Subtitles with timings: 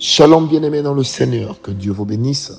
[0.00, 2.52] Shalom bien-aimés dans le Seigneur, que Dieu vous bénisse.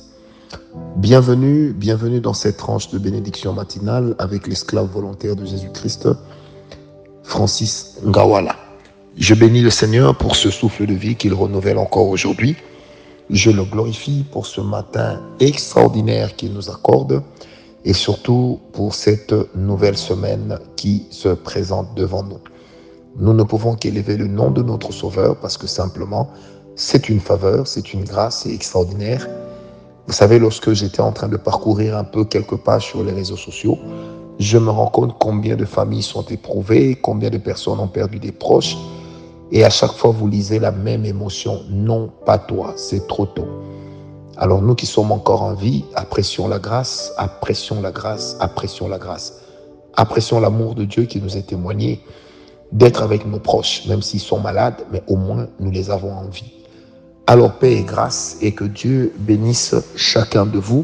[0.97, 6.09] Bienvenue, bienvenue dans cette tranche de bénédiction matinale avec l'esclave volontaire de Jésus-Christ,
[7.23, 8.57] Francis Ngawala.
[9.15, 12.57] Je bénis le Seigneur pour ce souffle de vie qu'il renouvelle encore aujourd'hui.
[13.29, 17.23] Je le glorifie pour ce matin extraordinaire qu'il nous accorde
[17.85, 22.39] et surtout pour cette nouvelle semaine qui se présente devant nous.
[23.15, 26.29] Nous ne pouvons qu'élever le nom de notre Sauveur parce que simplement,
[26.79, 29.27] c'est une faveur, c'est une grâce, c'est extraordinaire.
[30.07, 33.35] Vous savez, lorsque j'étais en train de parcourir un peu quelques pages sur les réseaux
[33.35, 33.77] sociaux,
[34.39, 38.31] je me rends compte combien de familles sont éprouvées, combien de personnes ont perdu des
[38.31, 38.77] proches.
[39.51, 41.63] Et à chaque fois, vous lisez la même émotion.
[41.69, 43.47] Non, pas toi, c'est trop tôt.
[44.37, 48.97] Alors nous qui sommes encore en vie, apprécions la grâce, apprécions la grâce, apprécions la
[48.97, 49.41] grâce.
[49.97, 52.01] Apprécions l'amour de Dieu qui nous est témoigné,
[52.71, 56.29] d'être avec nos proches, même s'ils sont malades, mais au moins nous les avons en
[56.29, 56.58] vie.
[57.29, 60.83] Alors paix et grâce et que Dieu bénisse chacun de vous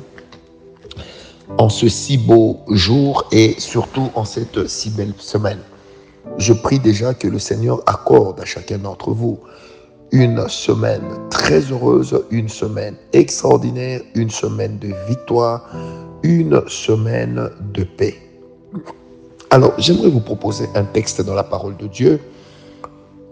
[1.58, 5.58] en ce si beau jour et surtout en cette si belle semaine.
[6.38, 9.40] Je prie déjà que le Seigneur accorde à chacun d'entre vous
[10.12, 15.68] une semaine très heureuse, une semaine extraordinaire, une semaine de victoire,
[16.22, 18.20] une semaine de paix.
[19.50, 22.20] Alors, j'aimerais vous proposer un texte dans la parole de Dieu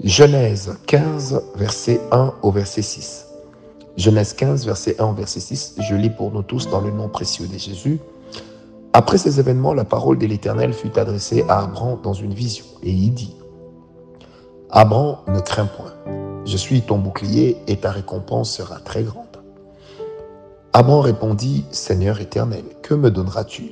[0.02, 3.28] Genèse 15, verset 1 au verset 6.
[3.96, 7.08] Genèse 15, verset 1 au verset 6, je lis pour nous tous dans le nom
[7.08, 8.00] précieux de Jésus.
[8.92, 12.92] Après ces événements, la parole de l'Éternel fut adressée à Abraham dans une vision, et
[12.92, 13.36] il dit,
[14.72, 15.94] Abraham, ne crains point,
[16.44, 19.26] je suis ton bouclier et ta récompense sera très grande.
[20.74, 23.72] Abraham répondit, Seigneur éternel, que me donneras-tu?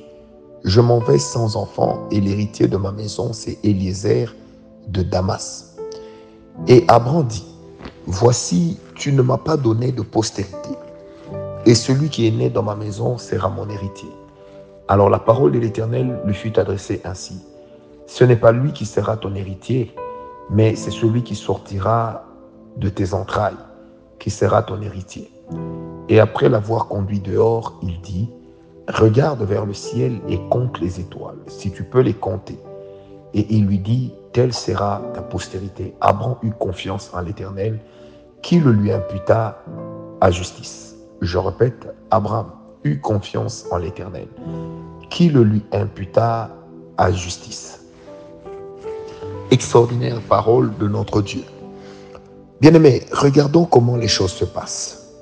[0.64, 4.34] Je m'en vais sans enfant, et l'héritier de ma maison, c'est Eliezer
[4.86, 5.71] de Damas.
[6.68, 7.44] Et Abraham dit,
[8.06, 10.70] Voici, tu ne m'as pas donné de postérité,
[11.66, 14.10] et celui qui est né dans ma maison sera mon héritier.
[14.88, 17.40] Alors la parole de l'Éternel lui fut adressée ainsi.
[18.06, 19.94] Ce n'est pas lui qui sera ton héritier,
[20.50, 22.24] mais c'est celui qui sortira
[22.76, 23.56] de tes entrailles,
[24.18, 25.30] qui sera ton héritier.
[26.08, 28.28] Et après l'avoir conduit dehors, il dit,
[28.88, 32.58] Regarde vers le ciel et compte les étoiles, si tu peux les compter.
[33.34, 35.94] Et il lui dit, telle sera ta postérité.
[36.00, 37.78] Abraham eut confiance en l'Éternel,
[38.42, 39.62] qui le lui imputa
[40.20, 40.96] à justice.
[41.20, 42.46] Je répète, Abraham
[42.84, 44.28] eut confiance en l'Éternel,
[45.10, 46.50] qui le lui imputa
[46.98, 47.80] à justice.
[49.50, 51.44] Extraordinaire parole de notre Dieu.
[52.60, 55.14] Bien-aimés, regardons comment les choses se passent.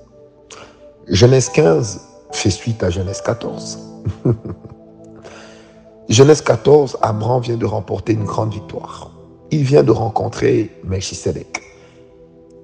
[1.08, 2.00] Genèse 15
[2.32, 3.78] fait suite à Genèse 14.
[6.10, 9.12] Genèse 14, Abraham vient de remporter une grande victoire.
[9.52, 11.62] Il vient de rencontrer Melchisedec.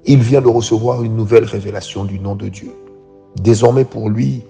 [0.04, 2.72] Il vient de recevoir une nouvelle révélation du nom de Dieu.
[3.40, 4.42] Désormais pour lui,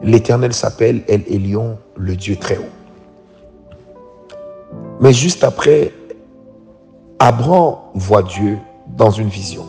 [0.00, 2.70] l'Éternel s'appelle El Elion, le Dieu très haut.
[5.00, 5.92] Mais juste après,
[7.18, 8.58] Abraham voit Dieu
[8.96, 9.64] dans une vision.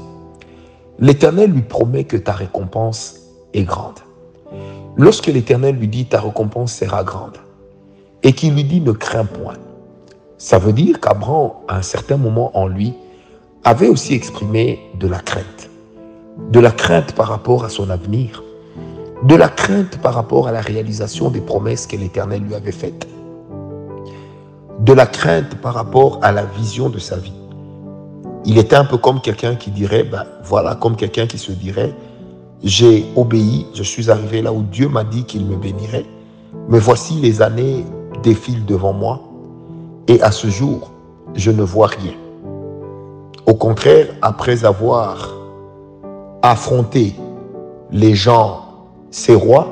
[1.00, 3.22] L'Éternel lui promet que ta récompense
[3.56, 3.98] est grande.
[4.98, 7.38] Lorsque l'Éternel lui dit ta récompense sera grande,
[8.24, 9.56] et qui lui dit ne crains point.
[10.38, 12.94] Ça veut dire qu'Abraham, à un certain moment en lui,
[13.64, 15.70] avait aussi exprimé de la crainte.
[16.52, 18.44] De la crainte par rapport à son avenir.
[19.24, 23.08] De la crainte par rapport à la réalisation des promesses que l'Éternel lui avait faites.
[24.80, 27.34] De la crainte par rapport à la vision de sa vie.
[28.46, 31.94] Il était un peu comme quelqu'un qui dirait, ben voilà, comme quelqu'un qui se dirait,
[32.64, 36.06] j'ai obéi, je suis arrivé là où Dieu m'a dit qu'il me bénirait,
[36.70, 37.86] mais voici les années
[38.24, 39.22] défile devant moi
[40.08, 40.92] et à ce jour,
[41.36, 42.14] je ne vois rien.
[43.46, 45.34] Au contraire, après avoir
[46.42, 47.16] affronté
[47.92, 48.66] les gens,
[49.12, 49.68] ces rois,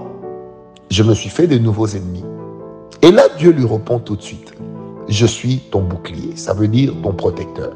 [0.89, 2.23] je me suis fait de nouveaux ennemis.
[3.01, 4.53] Et là, Dieu lui répond tout de suite,
[5.07, 7.73] je suis ton bouclier, ça veut dire ton protecteur.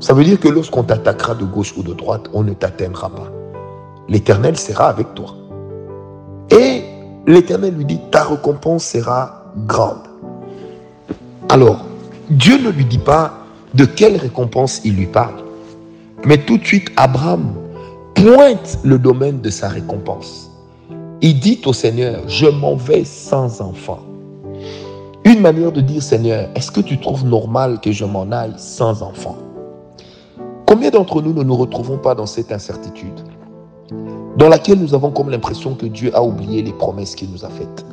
[0.00, 3.30] Ça veut dire que lorsqu'on t'attaquera de gauche ou de droite, on ne t'atteindra pas.
[4.08, 5.34] L'Éternel sera avec toi.
[6.50, 6.82] Et
[7.26, 9.39] l'Éternel lui dit, ta récompense sera
[11.48, 11.84] Alors,
[12.28, 13.34] Dieu ne lui dit pas
[13.74, 15.42] de quelle récompense il lui parle.
[16.24, 17.52] Mais tout de suite, Abraham
[18.14, 20.50] pointe le domaine de sa récompense.
[21.22, 24.00] Il dit au Seigneur, je m'en vais sans enfant.
[25.24, 29.02] Une manière de dire, Seigneur, est-ce que tu trouves normal que je m'en aille sans
[29.02, 29.36] enfant?
[30.66, 33.20] Combien d'entre nous ne nous retrouvons pas dans cette incertitude
[34.36, 37.48] dans laquelle nous avons comme l'impression que Dieu a oublié les promesses qu'il nous a
[37.48, 37.84] faites?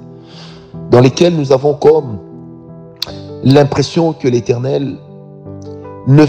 [0.91, 2.19] Dans lesquels nous avons comme
[3.43, 4.97] l'impression que l'Éternel
[6.07, 6.25] ne,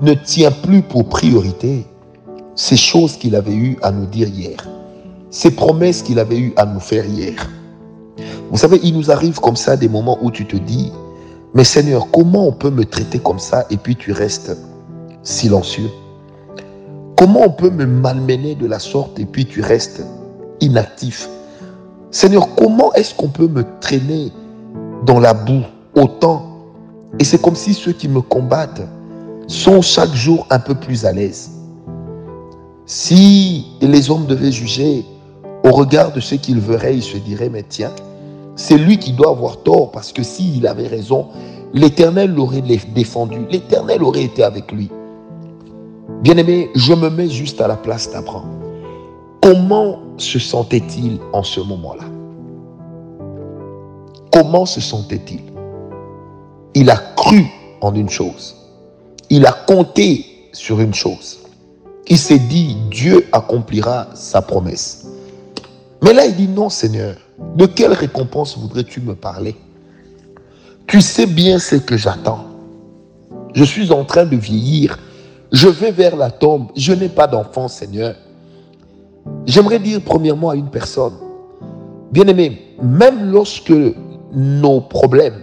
[0.00, 1.86] ne tient plus pour priorité
[2.54, 4.58] ces choses qu'il avait eu à nous dire hier,
[5.30, 7.34] ces promesses qu'il avait eu à nous faire hier.
[8.50, 10.92] Vous savez, il nous arrive comme ça des moments où tu te dis,
[11.54, 14.56] mais Seigneur, comment on peut me traiter comme ça et puis tu restes
[15.22, 15.90] silencieux?
[17.16, 20.04] Comment on peut me malmener de la sorte et puis tu restes
[20.60, 21.28] inactif?
[22.12, 24.30] Seigneur, comment est-ce qu'on peut me traîner
[25.06, 25.64] dans la boue
[25.94, 26.44] autant?
[27.18, 28.82] Et c'est comme si ceux qui me combattent
[29.46, 31.52] sont chaque jour un peu plus à l'aise.
[32.84, 35.06] Si les hommes devaient juger
[35.64, 37.92] au regard de ce qu'ils verraient, ils se diraient, mais tiens,
[38.56, 41.28] c'est lui qui doit avoir tort parce que s'il avait raison,
[41.72, 42.62] l'Éternel l'aurait
[42.94, 44.90] défendu, l'Éternel aurait été avec lui.
[46.22, 48.61] Bien-aimé, je me mets juste à la place d'Abraham.
[49.42, 52.04] Comment se sentait-il en ce moment-là?
[54.32, 55.40] Comment se sentait-il?
[56.74, 57.44] Il a cru
[57.80, 58.54] en une chose.
[59.30, 61.40] Il a compté sur une chose.
[62.06, 65.08] Il s'est dit, Dieu accomplira sa promesse.
[66.02, 67.16] Mais là, il dit, non Seigneur,
[67.56, 69.56] de quelle récompense voudrais-tu me parler?
[70.86, 72.46] Tu sais bien ce que j'attends.
[73.54, 75.00] Je suis en train de vieillir.
[75.50, 76.68] Je vais vers la tombe.
[76.76, 78.14] Je n'ai pas d'enfant, Seigneur.
[79.46, 81.14] J'aimerais dire premièrement à une personne,
[82.12, 83.74] bien-aimé, même lorsque
[84.32, 85.42] nos problèmes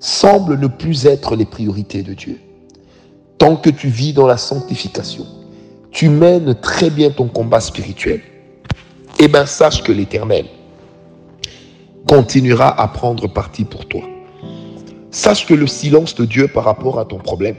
[0.00, 2.40] semblent ne plus être les priorités de Dieu,
[3.38, 5.26] tant que tu vis dans la sanctification,
[5.92, 8.20] tu mènes très bien ton combat spirituel,
[9.20, 10.46] eh bien sache que l'Éternel
[12.08, 14.02] continuera à prendre parti pour toi.
[15.12, 17.56] Sache que le silence de Dieu par rapport à ton problème,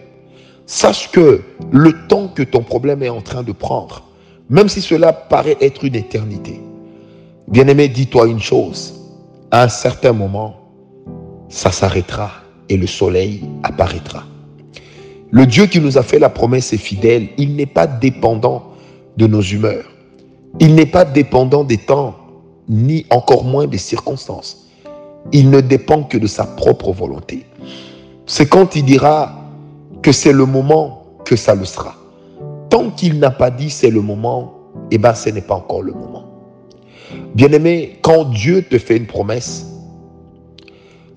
[0.65, 1.41] sache que
[1.71, 4.03] le temps que ton problème est en train de prendre,
[4.51, 6.59] même si cela paraît être une éternité,
[7.47, 8.93] bien-aimé, dis-toi une chose,
[9.49, 10.57] à un certain moment,
[11.47, 12.31] ça s'arrêtera
[12.67, 14.25] et le soleil apparaîtra.
[15.31, 17.29] Le Dieu qui nous a fait la promesse est fidèle.
[17.37, 18.73] Il n'est pas dépendant
[19.15, 19.89] de nos humeurs.
[20.59, 22.15] Il n'est pas dépendant des temps,
[22.67, 24.67] ni encore moins des circonstances.
[25.31, 27.45] Il ne dépend que de sa propre volonté.
[28.25, 29.33] C'est quand il dira
[30.01, 31.95] que c'est le moment que ça le sera.
[32.95, 34.53] Qu'il n'a pas dit c'est le moment,
[34.91, 36.25] eh bien ce n'est pas encore le moment.
[37.35, 39.65] Bien-aimé, quand Dieu te fait une promesse,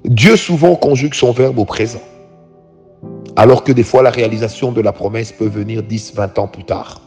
[0.05, 2.03] Dieu souvent conjugue son verbe au présent.
[3.37, 6.65] Alors que des fois, la réalisation de la promesse peut venir 10, 20 ans plus
[6.65, 7.01] tard.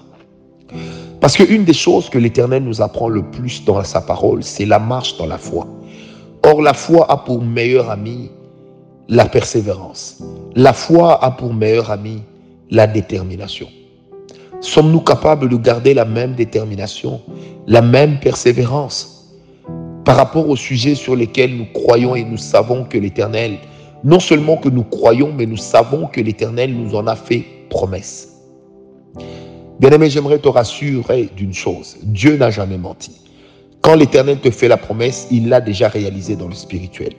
[1.21, 4.79] Parce qu'une des choses que l'Éternel nous apprend le plus dans sa parole, c'est la
[4.79, 5.67] marche dans la foi.
[6.43, 8.29] Or, la foi a pour meilleur ami
[9.07, 10.21] la persévérance.
[10.55, 12.23] La foi a pour meilleur ami
[12.69, 13.67] la détermination.
[14.61, 17.21] Sommes-nous capables de garder la même détermination,
[17.67, 19.35] la même persévérance
[20.03, 23.57] par rapport aux sujets sur lesquels nous croyons et nous savons que l'Éternel
[24.03, 28.29] non seulement que nous croyons, mais nous savons que l'Éternel nous en a fait promesse.
[29.79, 31.97] Bien-aimé, j'aimerais te rassurer d'une chose.
[32.03, 33.11] Dieu n'a jamais menti.
[33.81, 37.13] Quand l'Éternel te fait la promesse, il l'a déjà réalisé dans le spirituel.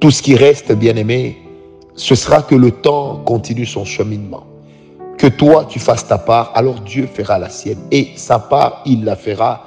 [0.00, 1.38] Tout ce qui reste, bien-aimé,
[1.94, 4.44] ce sera que le temps continue son cheminement.
[5.18, 7.78] Que toi, tu fasses ta part, alors Dieu fera la sienne.
[7.90, 9.64] Et sa part, il la fera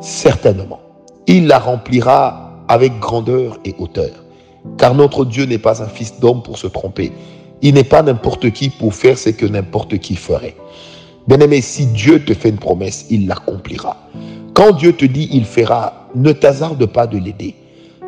[0.00, 0.80] certainement.
[1.26, 4.10] Il la remplira avec grandeur et hauteur.
[4.78, 7.12] Car notre Dieu n'est pas un fils d'homme pour se tromper.
[7.62, 10.56] Il n'est pas n'importe qui pour faire ce que n'importe qui ferait.
[11.26, 13.96] Bien-aimé, si Dieu te fait une promesse, il l'accomplira.
[14.54, 17.54] Quand Dieu te dit il fera, ne t'hasarde pas de l'aider.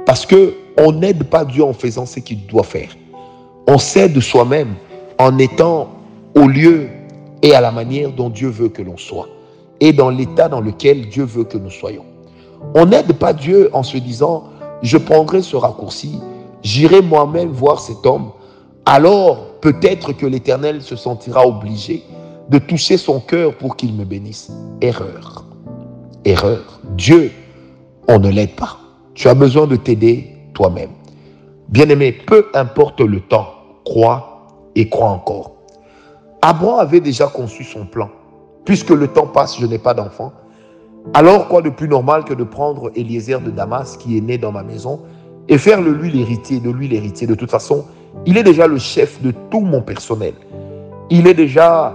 [0.06, 2.88] Parce que on n'aide pas Dieu en faisant ce qu'il doit faire.
[3.66, 4.74] On s'aide soi-même
[5.18, 5.88] en étant
[6.34, 6.88] au lieu
[7.42, 9.28] et à la manière dont Dieu veut que l'on soit
[9.80, 12.04] et dans l'état dans lequel Dieu veut que nous soyons.
[12.74, 14.44] On n'aide pas Dieu en se disant
[14.82, 16.20] je prendrai ce raccourci,
[16.62, 18.30] j'irai moi-même voir cet homme,
[18.86, 22.02] alors peut-être que l'Éternel se sentira obligé
[22.48, 24.52] de toucher son cœur pour qu'il me bénisse.
[24.80, 25.44] Erreur.
[26.24, 26.80] Erreur.
[26.96, 27.32] Dieu,
[28.08, 28.78] on ne l'aide pas.
[29.14, 30.90] Tu as besoin de t'aider toi-même.
[31.68, 33.48] Bien-aimé, peu importe le temps,
[33.84, 35.51] crois et crois encore.
[36.44, 38.10] Abraham avait déjà conçu son plan.
[38.64, 40.32] Puisque le temps passe, je n'ai pas d'enfant.
[41.14, 44.52] Alors quoi de plus normal que de prendre Eliezer de Damas qui est né dans
[44.52, 45.00] ma maison
[45.48, 47.26] et faire de lui l'héritier, de lui l'héritier?
[47.28, 47.84] De toute façon,
[48.26, 50.34] il est déjà le chef de tout mon personnel.
[51.10, 51.94] Il est déjà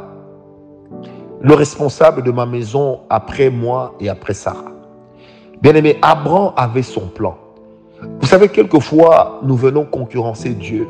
[1.42, 4.72] le responsable de ma maison après moi et après Sarah.
[5.62, 7.38] Bien aimé, Abraham avait son plan.
[8.22, 10.88] Vous savez, quelquefois, nous venons concurrencer Dieu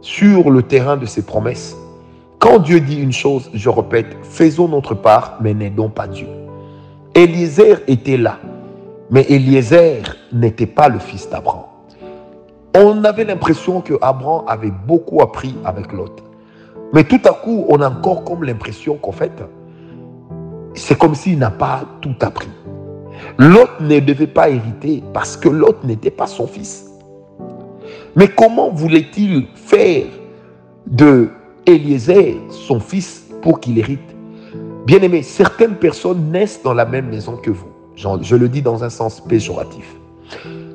[0.00, 1.76] sur le terrain de ses promesses.
[2.44, 6.26] Quand Dieu dit une chose, je répète, faisons notre part, mais n'aidons pas Dieu.
[7.14, 8.36] Eliezer était là,
[9.10, 11.62] mais Eliezer n'était pas le fils d'Abraham.
[12.76, 16.22] On avait l'impression que Abraham avait beaucoup appris avec l'autre.
[16.92, 19.42] Mais tout à coup, on a encore comme l'impression qu'en fait,
[20.74, 22.50] c'est comme s'il n'a pas tout appris.
[23.38, 26.90] L'autre ne devait pas hériter parce que l'autre n'était pas son fils.
[28.14, 30.04] Mais comment voulait-il faire
[30.86, 31.30] de
[31.66, 34.14] Eliezer son fils pour qu'il hérite
[34.86, 37.68] Bien aimé, certaines personnes naissent dans la même maison que vous.
[37.96, 39.96] Je le dis dans un sens péjoratif.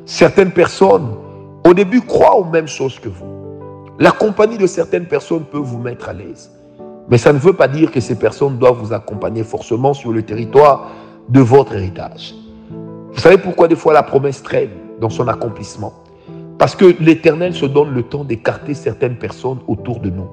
[0.05, 1.15] Certaines personnes,
[1.63, 3.27] au début, croient aux mêmes choses que vous.
[4.00, 6.50] La compagnie de certaines personnes peut vous mettre à l'aise.
[7.10, 10.24] Mais ça ne veut pas dire que ces personnes doivent vous accompagner forcément sur le
[10.24, 10.89] territoire
[11.27, 12.34] de votre héritage.
[13.13, 14.69] Vous savez pourquoi des fois la promesse traîne
[15.00, 15.93] dans son accomplissement?
[16.58, 20.29] Parce que l'Éternel se donne le temps d'écarter certaines personnes autour de nous,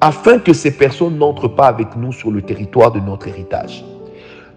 [0.00, 3.84] afin que ces personnes n'entrent pas avec nous sur le territoire de notre héritage.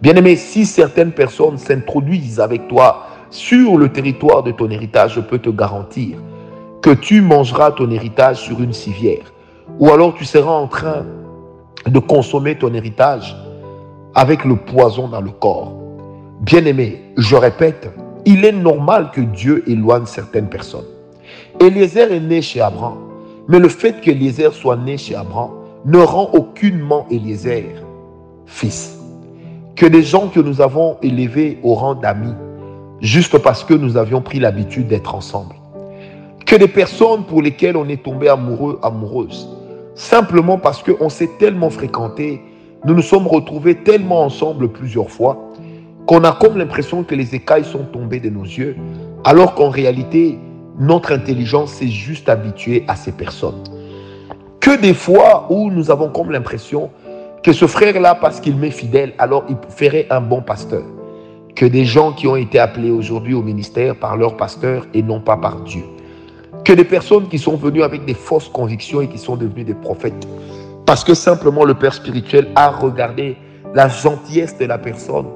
[0.02, 5.40] Bien-aimé, si certaines personnes s'introduisent avec toi sur le territoire de ton héritage, je peux
[5.40, 6.18] te garantir
[6.82, 9.34] que tu mangeras ton héritage sur une civière.
[9.80, 11.06] Ou alors tu seras en train
[11.86, 13.36] de consommer ton héritage
[14.14, 15.74] avec le poison dans le corps.
[16.42, 17.92] Bien-aimé, je répète,
[18.26, 20.86] il est normal que Dieu éloigne certaines personnes.
[21.60, 22.98] Eliezer est né chez Abraham,
[23.48, 25.52] mais le fait qu'Eliezer soit né chez Abraham
[25.86, 27.84] ne rend aucunement Eliezer
[28.46, 28.98] fils.
[29.76, 32.34] Que des gens que nous avons élevés au rang d'amis,
[33.00, 35.56] juste parce que nous avions pris l'habitude d'être ensemble.
[36.46, 39.48] Que des personnes pour lesquelles on est tombé amoureux, amoureuse,
[39.98, 42.44] Simplement parce qu'on s'est tellement fréquenté,
[42.86, 45.50] nous nous sommes retrouvés tellement ensemble plusieurs fois,
[46.06, 48.78] qu'on a comme l'impression que les écailles sont tombées de nos yeux,
[49.24, 50.38] alors qu'en réalité,
[50.80, 53.64] notre intelligence s'est juste habituée à ces personnes.
[54.60, 56.90] Que des fois où nous avons comme l'impression
[57.44, 60.84] que ce frère-là, parce qu'il m'est fidèle, alors il ferait un bon pasteur.
[61.56, 65.20] Que des gens qui ont été appelés aujourd'hui au ministère par leur pasteur et non
[65.20, 65.84] pas par Dieu
[66.68, 69.74] que des personnes qui sont venues avec des fausses convictions et qui sont devenues des
[69.74, 70.28] prophètes.
[70.86, 73.38] Parce que simplement le Père spirituel a regardé
[73.74, 75.28] la gentillesse de la personne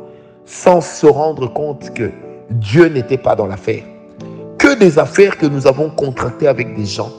[0.44, 2.12] sans se rendre compte que
[2.50, 3.84] Dieu n'était pas dans l'affaire.
[4.62, 7.12] Que des affaires que nous avons contractées avec des gens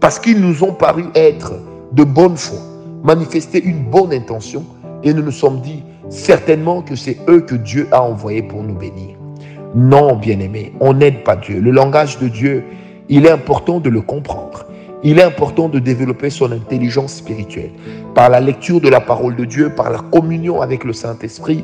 [0.00, 1.52] parce qu'ils nous ont paru être
[1.92, 2.58] de bonne foi,
[3.04, 4.64] manifester une bonne intention
[5.02, 8.74] et nous nous sommes dit certainement que c'est eux que Dieu a envoyés pour nous
[8.74, 9.16] bénir.
[9.74, 11.60] Non, bien-aimé, on n'aide pas Dieu.
[11.60, 12.64] Le langage de Dieu
[13.10, 14.64] il est important de le comprendre.
[15.04, 17.72] Il est important de développer son intelligence spirituelle
[18.14, 21.62] par la lecture de la parole de Dieu, par la communion avec le Saint-Esprit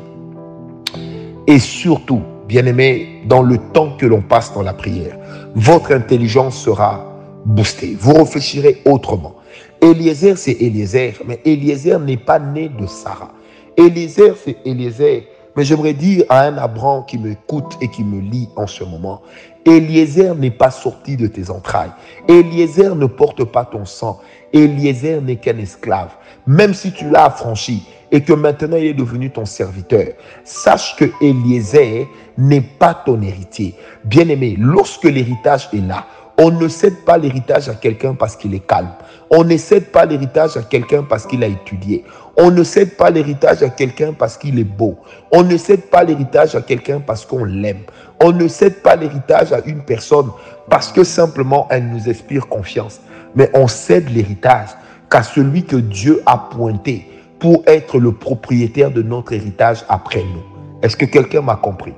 [1.47, 5.17] et surtout, bien aimé, dans le temps que l'on passe dans la prière.
[5.55, 7.05] Votre intelligence sera
[7.45, 7.95] boostée.
[7.99, 9.35] Vous réfléchirez autrement.
[9.81, 13.31] Eliezer, c'est Eliezer, mais Eliezer n'est pas né de Sarah.
[13.77, 15.27] Eliezer, c'est Eliezer.
[15.55, 19.21] Mais j'aimerais dire à un Abraham qui m'écoute et qui me lit en ce moment,
[19.63, 21.91] Eliezer n'est pas sorti de tes entrailles.
[22.27, 24.19] Eliezer ne porte pas ton sang.
[24.51, 26.15] Eliezer n'est qu'un esclave.
[26.47, 27.83] Même si tu l'as affranchi
[28.13, 30.05] et que maintenant il est devenu ton serviteur,
[30.45, 33.75] sache que Eliezer n'est pas ton héritier.
[34.05, 36.05] Bien-aimé, lorsque l'héritage est là,
[36.37, 38.91] on ne cède pas l'héritage à quelqu'un parce qu'il est calme.
[39.31, 42.05] On ne cède pas l'héritage à quelqu'un parce qu'il a étudié.
[42.37, 44.97] On ne cède pas l'héritage à quelqu'un parce qu'il est beau.
[45.31, 47.81] On ne cède pas l'héritage à quelqu'un parce qu'on l'aime.
[48.19, 50.29] On ne cède pas l'héritage à une personne
[50.69, 53.01] parce que simplement elle nous inspire confiance.
[53.35, 54.69] Mais on cède l'héritage
[55.09, 57.07] qu'à celui que Dieu a pointé
[57.43, 60.43] pour être le propriétaire de notre héritage après nous.
[60.81, 61.91] Est-ce que quelqu'un m'a compris?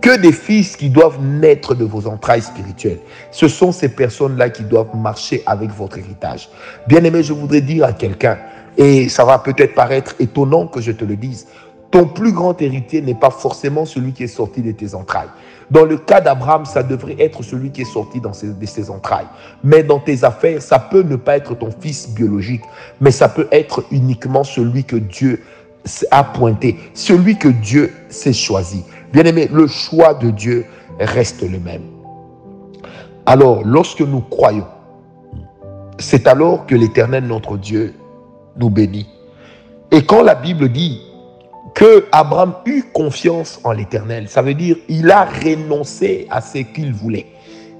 [0.00, 2.98] Que des fils qui doivent naître de vos entrailles spirituelles.
[3.30, 6.48] Ce sont ces personnes-là qui doivent marcher avec votre héritage.
[6.88, 8.38] Bien aimé, je voudrais dire à quelqu'un,
[8.76, 11.46] et ça va peut-être paraître étonnant que je te le dise,
[11.90, 15.28] ton plus grand héritier n'est pas forcément celui qui est sorti de tes entrailles.
[15.70, 19.26] Dans le cas d'Abraham, ça devrait être celui qui est sorti de ses entrailles.
[19.64, 22.62] Mais dans tes affaires, ça peut ne pas être ton fils biologique,
[23.00, 25.42] mais ça peut être uniquement celui que Dieu
[26.10, 28.84] a pointé, celui que Dieu s'est choisi.
[29.12, 30.66] Bien aimé, le choix de Dieu
[31.00, 31.82] reste le même.
[33.24, 34.66] Alors, lorsque nous croyons,
[35.98, 37.94] c'est alors que l'Éternel, notre Dieu,
[38.56, 39.08] nous bénit.
[39.90, 41.00] Et quand la Bible dit
[41.74, 46.92] que Abraham eut confiance en l'Éternel, ça veut dire il a renoncé à ce qu'il
[46.92, 47.26] voulait.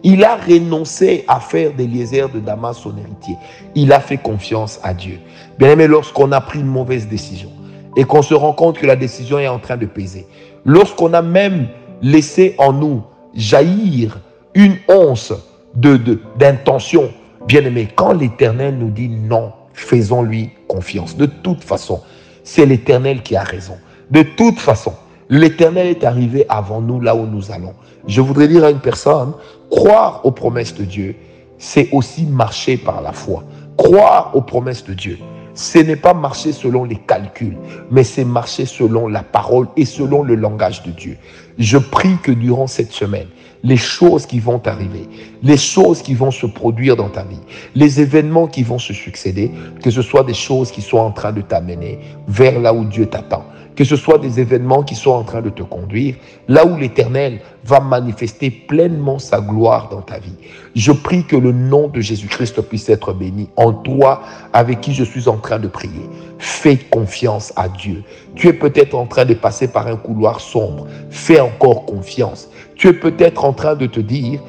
[0.04, 3.36] Il a renoncé à faire d'Eliezer de Damas son héritier.
[3.74, 5.18] Il a fait confiance à Dieu.
[5.58, 7.50] Bien aimé, lorsqu'on a pris une mauvaise décision
[7.96, 10.26] et qu'on se rend compte que la décision est en train de peser,
[10.64, 11.66] lorsqu'on a même
[12.00, 13.02] laissé en nous
[13.34, 14.20] jaillir
[14.54, 15.32] une once
[15.74, 21.16] d'intention, de, bien aimé, quand l'Éternel nous dit non, faisons-lui confiance.
[21.16, 22.02] De toute façon,
[22.48, 23.76] c'est l'Éternel qui a raison.
[24.10, 24.94] De toute façon,
[25.28, 27.74] l'Éternel est arrivé avant nous là où nous allons.
[28.06, 29.34] Je voudrais dire à une personne,
[29.70, 31.14] croire aux promesses de Dieu,
[31.58, 33.44] c'est aussi marcher par la foi.
[33.76, 35.18] Croire aux promesses de Dieu,
[35.52, 37.58] ce n'est pas marcher selon les calculs,
[37.90, 41.18] mais c'est marcher selon la parole et selon le langage de Dieu.
[41.58, 43.28] Je prie que durant cette semaine,
[43.62, 45.08] les choses qui vont arriver,
[45.42, 47.40] les choses qui vont se produire dans ta vie,
[47.74, 49.50] les événements qui vont se succéder,
[49.82, 53.06] que ce soit des choses qui sont en train de t'amener vers là où Dieu
[53.06, 56.16] t'attend, que ce soit des événements qui sont en train de te conduire
[56.48, 60.34] là où l'Éternel va manifester pleinement sa gloire dans ta vie.
[60.74, 64.22] Je prie que le nom de Jésus-Christ puisse être béni en toi
[64.52, 66.08] avec qui je suis en train de prier.
[66.38, 68.02] Fais confiance à Dieu.
[68.34, 70.86] Tu es peut-être en train de passer par un couloir sombre.
[71.10, 72.48] Fais encore confiance.
[72.78, 74.40] Tu es peut-être en train de te dire,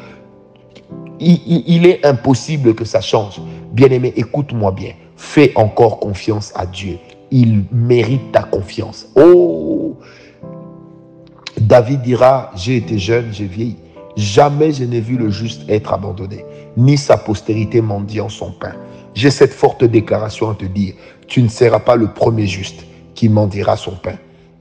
[1.19, 3.41] il, est impossible que ça change.
[3.74, 4.93] Bien-aimé, écoute-moi bien.
[5.17, 6.98] Fais encore confiance à Dieu
[7.31, 9.07] il mérite ta confiance.
[9.15, 9.98] Oh
[11.59, 13.77] David dira, j'ai été jeune, j'ai vieilli.
[14.15, 16.45] Jamais je n'ai vu le juste être abandonné,
[16.77, 18.74] ni sa postérité mendiant son pain.
[19.13, 20.93] J'ai cette forte déclaration à te dire,
[21.27, 24.15] tu ne seras pas le premier juste qui mendiera son pain.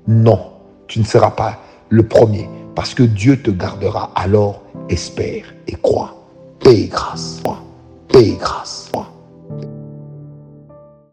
[0.06, 0.52] Non,
[0.86, 2.48] tu ne seras pas le premier,
[2.78, 4.12] parce que Dieu te gardera.
[4.14, 6.14] Alors, espère et crois.
[6.60, 7.42] Paix et grâce.
[8.06, 8.88] Paix et grâce.